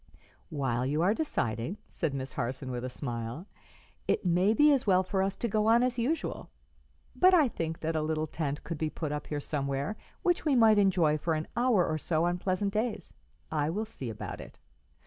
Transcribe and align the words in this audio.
"While 0.49 0.83
you 0.83 1.03
are 1.03 1.13
deciding," 1.13 1.77
said 1.87 2.11
Miss 2.15 2.33
Harson, 2.33 2.71
with 2.71 2.83
a 2.83 2.89
smile, 2.89 3.45
"it 4.07 4.25
may 4.25 4.51
be 4.51 4.71
as 4.71 4.87
well 4.87 5.03
for 5.03 5.21
us 5.21 5.35
to 5.35 5.47
go 5.47 5.67
on 5.67 5.83
as 5.83 5.99
usual; 5.99 6.49
but 7.15 7.35
I 7.35 7.47
think 7.47 7.81
that 7.81 7.95
a 7.95 8.01
little 8.01 8.25
tent 8.25 8.63
could 8.63 8.79
be 8.79 8.89
put 8.89 9.11
up 9.11 9.27
here 9.27 9.39
somewhere, 9.39 9.95
which 10.23 10.43
we 10.43 10.55
might 10.55 10.79
enjoy 10.79 11.19
for 11.19 11.35
an 11.35 11.47
hour 11.55 11.85
or 11.85 11.99
so 11.99 12.23
on 12.25 12.39
pleasant 12.39 12.73
days. 12.73 13.13
I 13.51 13.69
will 13.69 13.85
see 13.85 14.09
about 14.09 14.41
it." 14.41 14.57